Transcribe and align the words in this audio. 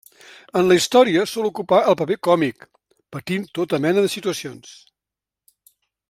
En 0.61 0.69
la 0.69 0.77
història 0.77 1.25
sol 1.31 1.49
ocupar 1.49 1.81
el 1.91 1.97
paper 1.99 2.17
còmic, 2.29 2.65
patint 3.17 3.45
tota 3.61 3.81
mena 3.87 4.07
de 4.07 4.13
situacions. 4.17 4.73